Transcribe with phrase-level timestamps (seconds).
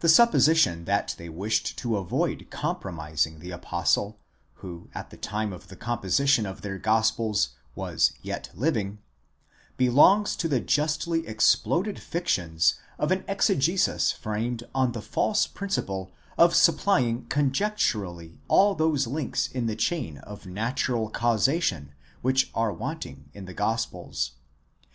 [0.00, 4.18] The supposition that they wished to avoid com promising the apostle,
[4.56, 8.98] who at the time of the composition of their gospels was yet living,'
[9.78, 16.54] belongs to the justly exploded fictions of an exegesis framed on the false principle of
[16.54, 23.46] supplying conjecturally all those links in the chain of natural causation which are wanting in
[23.46, 24.32] the gospels.